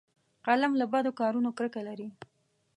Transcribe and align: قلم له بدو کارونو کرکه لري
قلم 0.45 0.71
له 0.79 0.85
بدو 0.93 1.11
کارونو 1.19 1.49
کرکه 1.57 1.81
لري 1.87 2.07